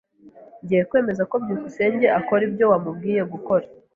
[S] 0.57 0.59
Ngiye 0.63 0.83
kwemeza 0.89 1.23
ko 1.31 1.35
byukusenge 1.43 2.07
akora 2.19 2.41
ibyo 2.47 2.65
wamubwiye 2.71 3.21
gukora. 3.33 3.65